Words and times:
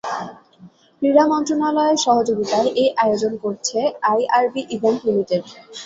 ক্রীড়া 1.01 1.25
মন্ত্রণালয়ের 1.31 1.97
সহযোগিতায় 2.05 2.69
এ 2.75 2.85
আয়োজন 3.03 3.33
করছে 3.43 3.77
আইআরবি 4.11 4.61
ইভেন্ট 4.75 4.99
লিমিটেড। 5.07 5.43